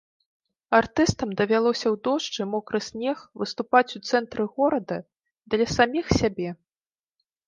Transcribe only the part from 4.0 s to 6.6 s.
цэнтры горада для саміх сябе.